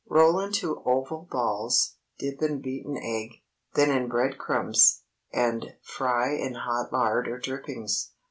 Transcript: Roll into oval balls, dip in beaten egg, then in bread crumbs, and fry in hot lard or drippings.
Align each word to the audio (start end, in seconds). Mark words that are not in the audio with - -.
Roll 0.09 0.39
into 0.39 0.81
oval 0.83 1.27
balls, 1.29 1.97
dip 2.17 2.41
in 2.41 2.59
beaten 2.59 2.97
egg, 2.97 3.43
then 3.75 3.91
in 3.91 4.09
bread 4.09 4.39
crumbs, 4.39 5.03
and 5.31 5.73
fry 5.83 6.31
in 6.33 6.55
hot 6.55 6.91
lard 6.91 7.27
or 7.27 7.37
drippings. 7.37 8.11